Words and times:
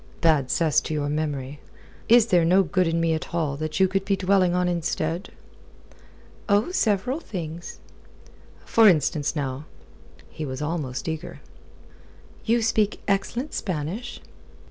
"Bad 0.19 0.49
cess 0.49 0.81
to 0.81 0.95
your 0.95 1.09
memory. 1.09 1.59
Is 2.09 2.25
there 2.33 2.43
no 2.43 2.63
good 2.63 2.87
in 2.87 2.99
me 2.99 3.13
at 3.13 3.35
all 3.35 3.55
that 3.57 3.79
you 3.79 3.87
could 3.87 4.03
be 4.03 4.15
dwelling 4.15 4.55
on 4.55 4.67
instead?" 4.67 5.29
"Oh, 6.49 6.71
several 6.71 7.19
things." 7.19 7.77
"For 8.65 8.87
instance, 8.87 9.35
now?" 9.35 9.65
He 10.31 10.43
was 10.43 10.59
almost 10.59 11.07
eager. 11.07 11.41
"You 12.45 12.63
speak 12.63 12.99
excellent 13.07 13.53
Spanish." 13.53 14.19